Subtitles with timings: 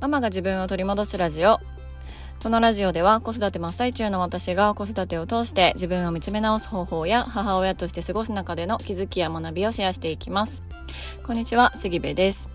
[0.00, 1.58] ママが自分を取り戻すラジオ。
[2.42, 10.62] このラジオでは子育て真っ最中の私が子育てを通して自分を見つめ直す方法や母親として過ごす中での気づきや学びをシェアしていきます。
[11.22, 12.48] こんにちは杉部です、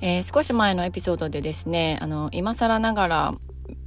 [0.00, 3.34] えー、少し前のエピソードでですねあの今更ながら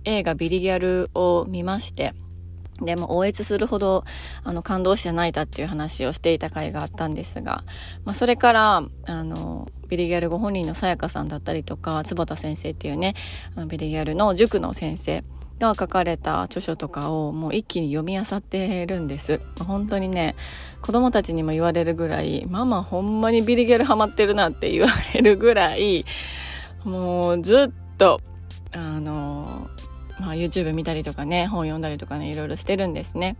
[0.04, 2.14] 映画ビリギャルを見まして
[2.82, 4.04] でも、応援するほど、
[4.44, 7.64] あの、感動して泣いたっていう話をしていた回があったんですが、
[8.06, 13.16] まあ、それから、あの、ビリギャルご本人のさやかさんだったりとか、坪田先生っていうね、
[13.56, 15.24] あのビリギャルの塾の先生
[15.60, 19.42] が書かれた著書とかをもう一気に読み漁ってるんです。
[19.66, 20.36] 本当にね、
[20.82, 26.06] 子供たちにも言われるぐらい、ママほんまにビリギャルハマってるなって言われるぐらい、
[26.84, 28.22] もうずっと、
[28.72, 29.59] あの、
[30.34, 33.38] YouTube 見たりとかね、本読んだりとかね、いろいろしてるんですね。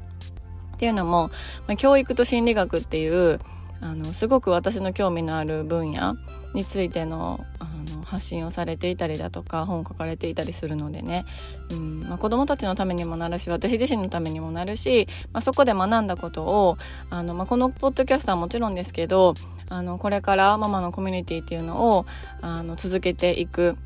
[0.76, 1.30] っていうのも、
[1.68, 3.40] まあ、教育と心理学っていう
[3.82, 6.16] あのすごく私の興味のある分野
[6.54, 7.66] についてのあ
[7.96, 11.26] の発信をされていたりだとか本を書かれていたりするのでね、
[11.70, 16.78] うんまあ、子どもたちのためにもなるし私自身のためにもなるし、まあ、そこで学んだことを
[17.10, 19.34] あの、まあ、このポッドキャストはもちろんですけど
[19.70, 22.06] あのこれからママのコミュニティっていうのを
[22.42, 23.78] あの続けていく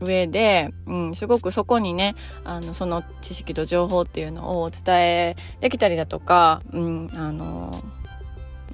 [0.00, 7.82] 上で、うん、すごくそこにねあのその知識と情報っていうのをお伝えできたりだとか、うん、あの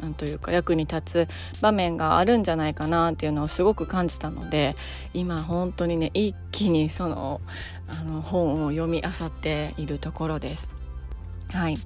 [0.01, 4.77] なんというか役に立つ場面があるんじゃないかなっていうのをすごく感じたので
[5.15, 7.41] 今本当にね一気にその
[7.89, 10.71] あの本を読み漁っているところです。
[11.53, 11.77] はい、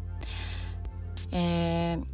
[1.33, 2.05] えー、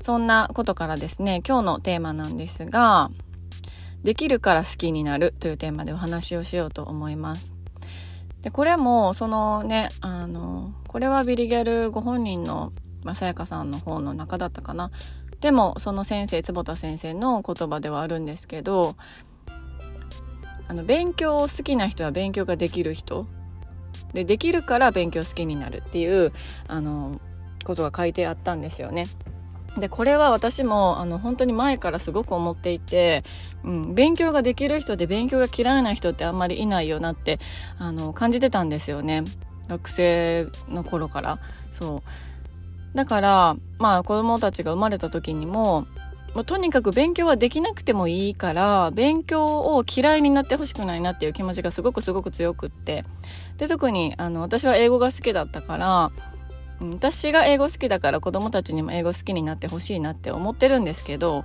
[0.00, 3.10] そんなことからですね今日のテーマなんですが
[4.02, 7.54] 「できるから好きになる」というテーマでお話をしようと思います。
[8.42, 12.72] でこれもそのねあのこれはビリギャルご本人の
[13.04, 14.90] まさやかさんの方の中だったかな
[15.40, 18.96] でもその先生坪田先生の言葉ではあるんですけど
[20.68, 23.26] あの勉強を好きな人は勉強ができる人
[24.12, 26.32] でできるから勉強好きになるっていう
[26.68, 27.20] あの
[27.64, 29.06] ことが書いてあったんですよね。
[29.78, 33.24] でこれは私もあの本当に前からすごく思っていて、
[33.64, 37.40] うん、勉強ができる人で勉強が嫌いな人ってあんまりいないよなって
[37.78, 39.24] あの感じてたんですよね。
[39.68, 41.38] 学生の頃から。
[41.70, 42.02] そ
[42.94, 42.96] う。
[42.96, 45.86] だから、まあ子供たちが生まれた時にも、
[46.34, 53.04] もうとにかく勉強はできなくてもいいから、勉強を嫌いになってほしくないなっていう気持ちがすごくすごく強くって。
[53.58, 56.10] で、特に、あの、私は英語が好きだったから、
[56.90, 61.44] 私が英語好きだから子供たちにも英語好きになってほしいなって思ってるんですけど、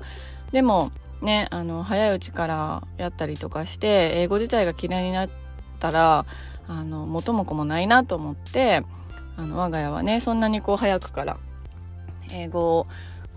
[0.52, 5.30] でも、ね、あの、早いうちからやったりとかして、英語自体が嫌いになっ
[5.80, 6.26] たら、
[6.68, 8.84] あの、元も子もないなと思って、
[9.40, 11.38] あの我が家はねそんなにこう早くから
[12.32, 12.88] 英語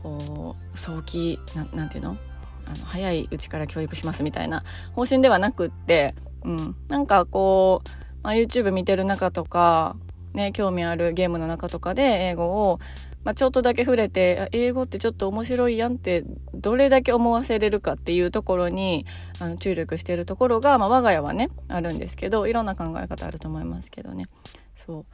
[0.02, 2.16] を早期ななんていうの？
[2.64, 7.88] あの早いうちから教育しますみたいな方針ではなくって、うん、なんかこう、
[8.22, 9.94] まあ、YouTube 見てる中とか、
[10.34, 12.78] ね、興味あるゲームの中とかで英語を、
[13.24, 16.24] まあ、ちょっとだけ触れて英語ってちょっと面白いやんって
[16.54, 19.06] どれだけ思わせれるかっていうところに
[19.40, 24.28] あの注力しているところが、まあ、我が家はねあるんですけどいろんな考え方あると思いますけどね。
[24.74, 25.06] そう。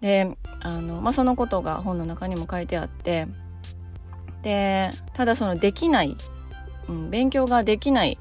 [0.00, 3.26] であの、まあ、そのことが本の中にも書いてあって
[4.42, 6.16] でただそのできない、
[6.88, 8.18] うん、勉強ができない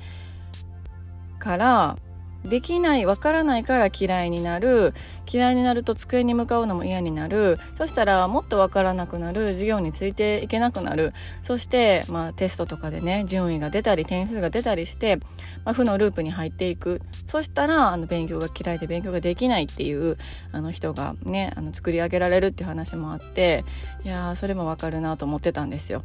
[1.39, 1.97] から
[2.45, 4.93] できないわからないから嫌いになる。
[5.31, 7.59] 嫌いになると机に向かうのも嫌になる。
[7.75, 9.49] そしたらもっとわからなくなる。
[9.49, 11.13] 授業についていけなくなる。
[11.43, 15.17] そして、まあ、テストとかでね順位が出たり点数が出たりして、
[15.65, 17.01] まあ、負のループに入っていく。
[17.25, 20.17] そしたらあの勉強が嫌いで勉強ができないっていう
[20.51, 23.65] あの人がねあの作り上げられるっていう話もあって
[24.03, 26.03] いやそれもわかるなと思ってたんですよ。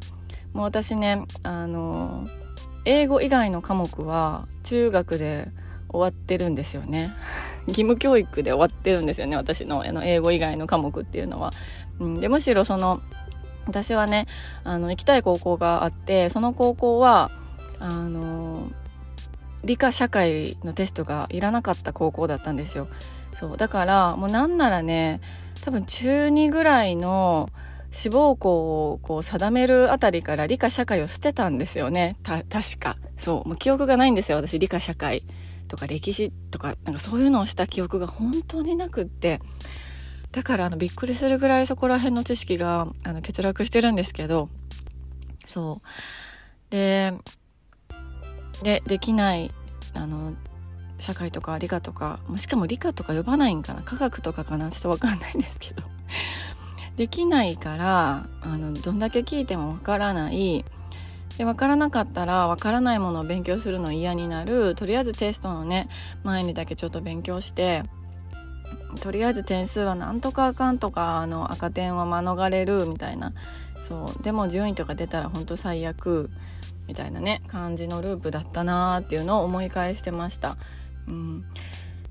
[0.53, 2.27] もう私ねあの
[2.85, 5.49] 英語以外の科目は中学で
[5.93, 7.13] 終わってるんですよね
[7.69, 11.51] 義務教育で終わってるんですよね私のあの英語以外の科目っていうのは。
[12.01, 13.01] うん、でむしろその
[13.67, 14.27] 私はね
[14.65, 17.31] あの行きたい高校があってその高校は
[17.79, 18.71] あの
[19.65, 22.89] 理科社会のテストがいらなかった高校だったんですよ。
[23.35, 25.21] そうだからもうなんならね
[25.65, 27.49] 多分中2ぐらいの
[27.93, 32.17] 志望校をこう定めるあたりから理科社会を捨てたんですよね。
[32.23, 32.97] た、確か。
[33.19, 33.49] そう。
[33.49, 35.25] もう記憶がないんですよ、私、理科社会。
[35.73, 39.41] とか歴史とかなんかそういうのをした記憶が本当になくって。
[40.31, 44.51] だからあのびっくりするぐらいそこら辺の知識があの欠落してるんですけど。
[45.47, 45.89] そう。
[46.71, 47.15] で
[48.63, 49.51] でできない
[49.95, 50.35] あの
[50.99, 53.81] 社会とか理科とかしかも理科とか呼ばないんかな。
[53.81, 54.71] 科学とかかな。
[54.71, 55.83] ちょっと分かんないんですけど。
[56.97, 60.67] できないからあのどんだけ聞いてもわからない
[61.39, 64.75] で分からなかったら分からないものを勉強するの嫌になる。
[64.75, 65.89] とりあえずテストのね
[66.23, 67.85] 前にだけちょっと勉強して
[69.01, 73.33] とりあえず点数はなんとかあかんとかあの赤点は免れるみたいな。
[73.83, 74.23] そう。
[74.23, 76.31] でも順位とか出たら本当最悪
[76.87, 80.57] みたいなね感じのループだったなーっていうのを思い返してました。
[81.09, 81.45] うん、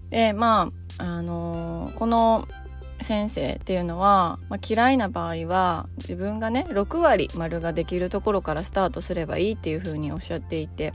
[0.10, 2.48] でまああのー、この
[3.04, 10.94] 先生っていうのは、まあ、嫌いな場合は自分がね6割丸ができるところからスタートすればいいっていうふうにおっしゃっていて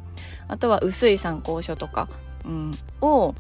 [0.49, 2.09] あとは薄い参考書とか、
[2.45, 3.35] うん、を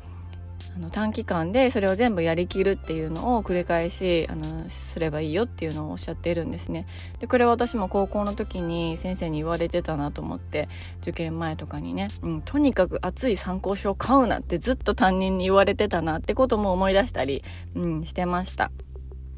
[0.76, 6.86] あの短期間でそれを全部やりきるっていうのを繰り返しあのすればいいよっていうのをおっしゃっているんですね。
[7.18, 10.68] でこれは私も高校の時に先生に言われてたなと思って
[11.00, 17.42] 受験前とかにね、うん、とにかく熱い参考書を買うなってずっと担任に言われてたなってことも思い出したり、
[17.74, 18.70] うん、してました。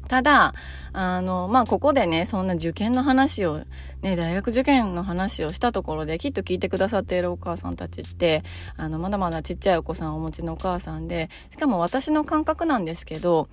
[0.09, 0.55] ただ、
[0.91, 3.61] あの、まあ、ここでね、そんな受験の話を、
[4.01, 8.43] ね、大学受験の話をしたところで、きっと聞いてくださっているお母さんたちって、
[8.75, 13.47] あの、まだまだちっちゃいお子さんをお持ちのお母さんで、しかも私の感覚なんですけど、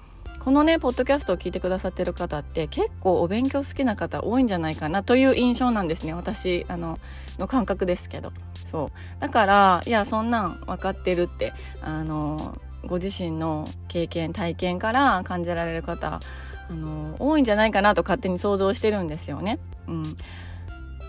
[0.47, 6.15] このね、ポッドキャストを聞いてくださってる方って結構お勉強好きな方多いんじゃないかなという印象なんですね。
[6.15, 6.99] 私、あの、
[7.39, 8.33] の感覚ですけど。
[8.65, 9.21] そう。
[9.21, 16.21] だから、いや、そんなん分かってるって、あの、ご自身の経験体験から感じられる方
[16.69, 19.59] あの多いんじゃないかなと勝手に想像してるんですよね。
[19.89, 20.17] うん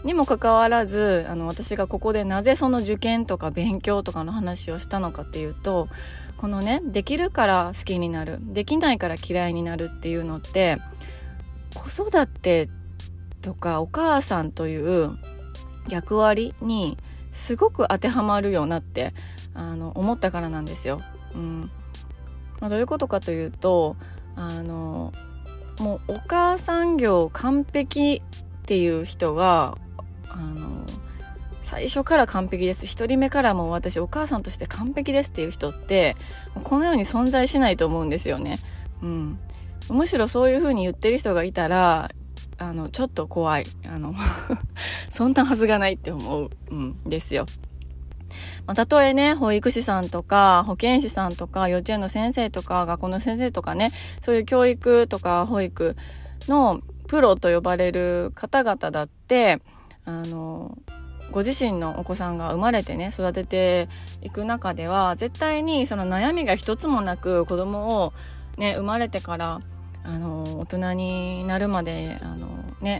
[0.03, 5.89] にもかかわらずあの私がここでなぜその受験とか勉強とかの話をしたのかっていうと
[6.37, 10.77] このねできるから好きになるできないから嫌いになるっていうのって
[11.73, 12.69] 子育て
[13.41, 15.17] とかお母さんという
[15.89, 16.97] 役割に
[17.31, 19.13] すごく当てはまるよなって
[19.53, 21.01] あの思ったからなんですよ。
[21.35, 21.71] うん
[22.59, 23.95] まあ、どういうことかというと
[24.35, 25.13] あの
[25.79, 29.77] もうお母さん業完璧っていう人が
[30.27, 30.85] あの
[31.61, 36.15] 最初から完璧です1人目からも私お母さんとして完璧ですっていう人って
[36.63, 38.57] このように存在しないと思うんですよね。
[39.01, 39.39] うん、
[39.89, 42.09] むしろそういう風に言ってる人がいたら
[42.57, 44.15] あのちょっと怖いあの
[45.09, 47.45] そんなはずがないって思、うん、ですよ。
[48.65, 53.91] まあ、たとえね、保育士さんとか、保健師さんとか、幼稚園の先生とか、学校の先生とかね、
[54.21, 55.95] そういう教育とか保育
[56.47, 59.61] のプロと呼ばれる方々だって、
[60.05, 60.77] あの、
[61.31, 63.89] ご自身のお子さんが生まれてね、育てて
[64.21, 68.13] いく中では、絶対にその悩みが一つもなく子供を
[68.57, 69.61] ね、生まれてから、
[70.03, 72.47] あの、大人になるまで、あの、
[72.81, 72.99] ね、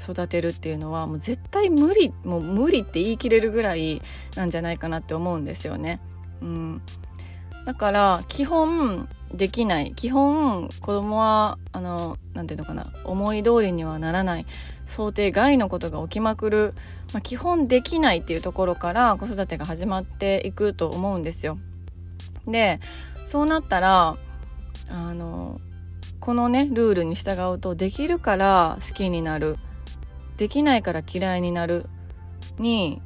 [0.00, 4.02] 育てるっていうのはもう絶対無理もう無理って言い切れるぐらい
[4.36, 6.00] なんじゃないかなって思うんですよね。
[6.40, 6.82] うん、
[7.64, 9.92] だから基本できない。
[9.94, 12.92] 基本子供はあのなんていうのかな。
[13.04, 14.46] 思い通りにはならない。
[14.86, 16.74] 想定外のことが起きまくる、
[17.12, 21.58] まあ、基本できないっていうところから子育てが始まっていくと思うんですよ。
[22.46, 22.80] で
[23.26, 24.16] そうなったら
[24.88, 25.60] あの
[26.20, 29.58] このねルールに従うとできるから好きになる。
[30.38, 31.86] できないから嫌いになる
[32.58, 33.02] に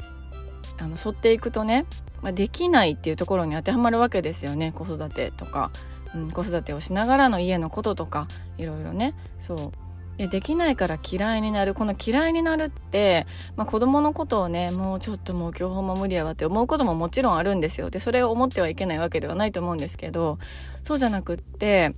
[0.79, 1.87] あの沿っていくとね、
[2.20, 4.73] まあ、できないっていうところに当てはまるわけですよね。
[4.73, 5.70] 子育てとか、
[6.14, 9.14] うん、子育てをしながらの家のこととかいろいろね。
[9.38, 9.73] そう。
[10.19, 11.75] でできないから嫌いになる。
[11.75, 13.26] この嫌いになるって、
[13.56, 17.88] まあ、子供のことをねもうちょっともう今日も無理やわって思うことももちろんあるんですよ。
[17.88, 20.38] でそれを思ってはいけないわけではないと思うんですけど
[20.83, 21.95] そうじゃなくって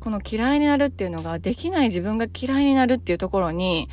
[0.00, 3.88] この嫌いになるっていうのができない自分が嫌いになるっていうところに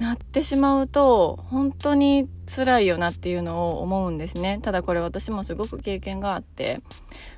[0.00, 4.58] なってしまうと本当に辛いよなっていうのを思うんですね。
[4.62, 6.80] ただこれ私もすごく経験があって。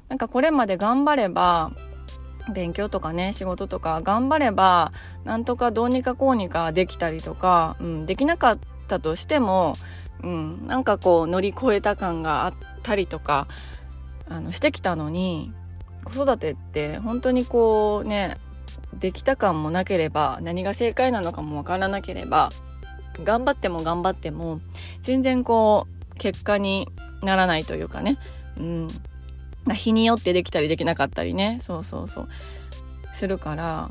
[0.08, 1.72] なんかこれまで頑張れば
[2.52, 4.92] 勉強とかね仕事とか頑張れば
[5.24, 9.74] なんとかどうにかこうにかできたりとか、うん、できなかったとしても、
[10.22, 13.48] うん、なんかこう乗り越えた感があったりとか
[14.28, 15.52] あのしてきたのに
[16.04, 18.38] 子育てって本当にこうね
[18.94, 22.50] できた感もなければ何が正解なのかもわからなければ
[23.24, 24.60] 頑張っても頑張っても
[25.02, 26.88] 全然こう結果に
[27.22, 28.18] ならないというかね、
[28.58, 28.88] うん、
[29.74, 31.58] 日によってできたりできなかったりね。
[31.60, 32.28] そうそうそう。
[33.14, 33.90] するから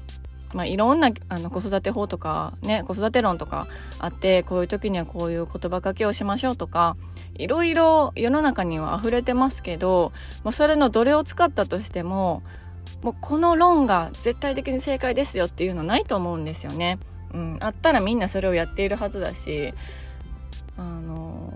[0.53, 3.67] まあ、いろんなあの子育て法とかね子育て論とか
[3.99, 6.97] あってこういう時にはこういう言葉かけをしましょうとか
[7.35, 10.11] いろいろ世の中には溢れてますけど、
[10.43, 12.43] まあ、それのどれを使ったとしても
[13.01, 16.99] もうこの論が絶対的に正解ですよっていうのないと思うんですよね。
[17.33, 19.73] うん、あったらみんなそれをやっているはずだし
[20.77, 21.53] あの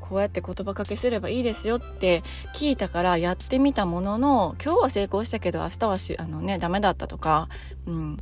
[0.00, 2.22] こうやって言葉かけすればいいですよって
[2.54, 7.48] 聞いたからやってみたものの今日は成功したけど明日はしあのねダメだったとか、
[7.86, 8.18] うん、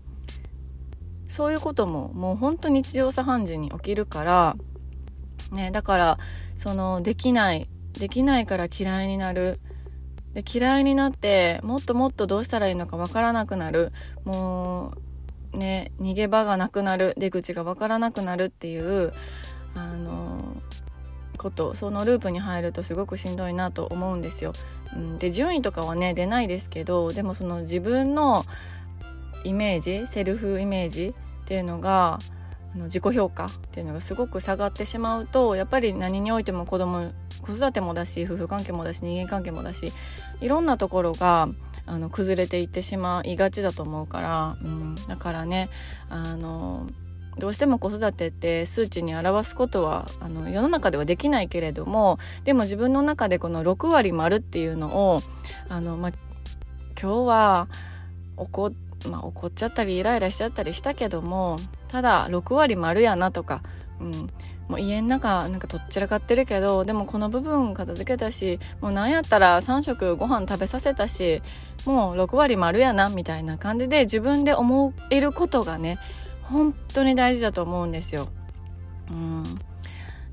[1.27, 4.57] そういうことももう本当日常茶飯事に起きるから
[5.53, 6.19] ね、だから
[6.57, 9.61] そのできないできないから嫌いになる
[10.37, 13.91] で嫌いになってもっともっとどうしたらいいのかわからなくなる。
[14.27, 14.93] も
[15.55, 17.15] うね逃げ場がなくなる。
[17.17, 19.15] 出口がわからなくなるっていう
[19.75, 20.61] あの
[21.39, 21.75] こと。
[21.75, 24.53] そのループに入るとすごくしんどいなと思うんですよ。
[24.95, 28.45] うん、で順位とかはね出ないですけどでもその自分の
[29.43, 31.15] イメージセルフイメージ
[31.45, 32.19] っていうのが
[32.77, 39.93] の自己評価っていうのがすごく下がってしまうとやっぱり何においても子供子育てもだし夫婦関係もだし人間関係もだし
[40.41, 41.49] いろんなところが
[41.87, 45.69] あの崩れていってしまいがちだと思うから、うん、だからね
[46.11, 46.89] あの
[47.39, 55.21] どうしても子育てって数値に表すことはあの世の中ではできないけれどもでも自分の中でこの6割丸っていうのを
[55.69, 56.11] あの、ま、
[57.01, 57.69] 今日は
[58.37, 61.59] 怒って,、まあ、怒っちゃったりイライラしちゃったりしたけども
[61.89, 63.63] ただ6割丸やなとか、
[64.01, 64.31] うん、
[64.69, 71.43] もう家の中なんかとっちらかってるけどでもこの部分片付けたしもうなんやったら3食ご飯食べさせたし
[71.85, 75.99] もう6割丸やなみたいな感じで自分で思えることがね
[76.43, 78.29] 本当に大事だと思うんですよ。
[79.11, 79.43] うん、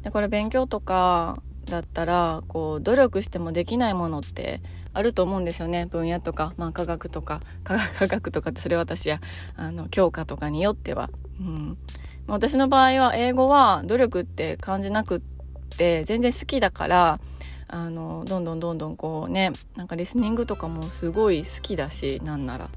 [0.01, 4.61] でこれ勉強とかだったらこう努力してもできないものって
[4.93, 5.85] あると思うんですよね。
[5.87, 7.41] 分野とか、まあ、科学とか。
[7.63, 9.19] 科学 とかってそれ私や
[9.55, 11.09] あの教科とかによっては。
[11.39, 11.77] うん。
[12.27, 15.21] 私の場合は英語は努力って感じなくっ
[15.77, 17.19] て全然好きだから
[17.67, 22.69] あのどんどんどんどんこうねなんかリスニングとかもすごい好きだしなんなら。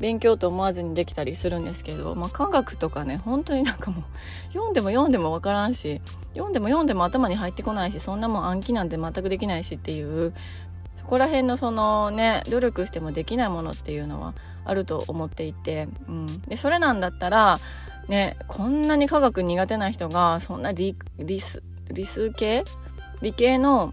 [0.00, 4.04] 勉強と思わずにできたりするんですけど、まあ、科学とかね本当になんかもう
[4.52, 6.00] 読んでも読んでも分からんし
[6.34, 10.34] 読んでも読んでも頭に入ってこないしそんなもん暗記なんて全くできないしっていう
[11.04, 14.32] そこら辺のそのね努力してもできないものっていうのは
[14.64, 17.58] あると思っていて、うん、でそれなんだったら
[18.08, 22.64] ねこんなに科学苦手な人がそんな理理数理数系？
[23.20, 23.92] 理系の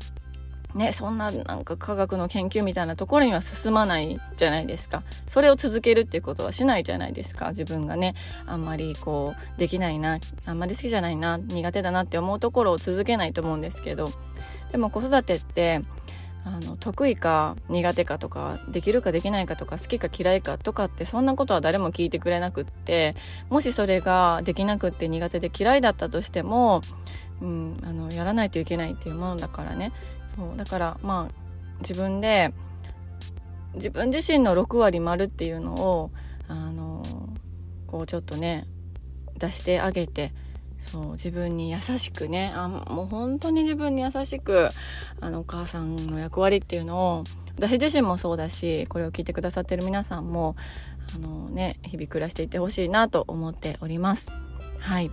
[0.74, 5.03] ね、そんななんか科学の研究みたいなところには進まないじゃないですか。
[5.27, 7.50] それを続けるっていうことはしないじゃないですか。
[7.50, 8.15] 自分がね、
[8.46, 14.08] あんまりこう、できないな、あんまり好きじゃないな、苦手だなって思うところを続けないと思うんですけど、
[14.72, 15.82] でも子育てって、
[16.43, 23.15] あの得意か苦手かとかできるかできないかとか好きか嫌いかとかってそんなことは誰も聞いてくれなくって
[23.50, 26.81] もしそれができなくって苦手で嫌いだったとしても、
[27.41, 29.93] うん、あのやらないといけないっていうものだからね。
[30.36, 31.33] そうだからまあ
[31.81, 32.53] 自分で
[33.75, 36.12] 自分自身の6割丸っていうのを
[36.48, 37.03] あの
[37.88, 38.67] こうちょっとね
[39.38, 40.33] 出してあげて
[40.81, 44.69] そう自分に優しくねあもう本当に自分に優しく
[45.19, 47.23] あのお母さんの役割っていうのを
[47.57, 50.55] 私自身もそうだしこれを聞いてくださってる皆さんも
[51.15, 54.31] あのね日々暮らしていってほしいなと思っております。
[54.81, 55.11] はい。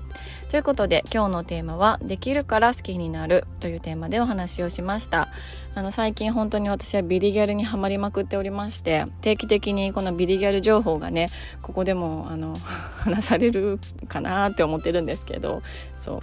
[0.48, 5.28] ということで今日のテーマはできるから好きになるというテーマでお話をしました。
[5.74, 11.28] あの最近本当に私はビリギャルにはまりまくっておりまして定期的にこのビリギャル情報がね
[11.62, 12.56] ここでもあの
[12.98, 15.62] 話されるかなって思ってるんですけど
[15.96, 16.20] そう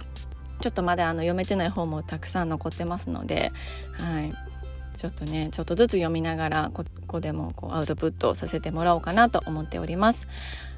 [0.60, 3.52] ちょっとまだあの読めてない方もたくさん残ってますので
[3.92, 4.45] はい
[4.96, 10.26] ちょっとねちょっとずつ読みながらここでもこうアウトプットさせてもらおうかなと思っております。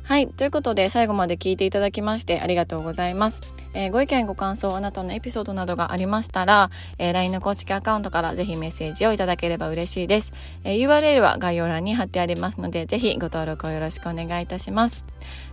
[0.09, 0.27] はい。
[0.27, 3.43] ということで、最後まで聞いていただきましてありがとうございます。
[3.75, 10.33] えー、ご意見、ご感想、あなたのエピソードなどがありましたら、えー、LINE の公式アカウントからぜひメッセージをいただければ嬉しいです。
[10.65, 15.05] えー、URL は概要欄に貼ってありますので、ぜひご登録をよろしくお願いいたします。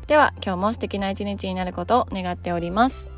[0.07, 3.09] では、今日も素敵な一日になることを願っております。